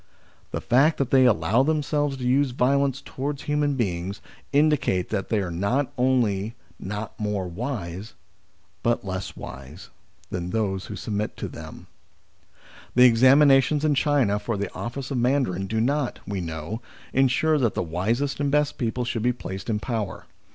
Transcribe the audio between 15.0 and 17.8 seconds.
of Mandarin do not, we know, ensure that